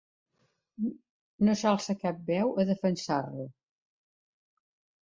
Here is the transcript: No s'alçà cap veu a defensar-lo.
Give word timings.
No 1.49 1.55
s'alçà 1.61 1.97
cap 2.07 2.25
veu 2.33 2.57
a 2.65 2.67
defensar-lo. 2.73 3.49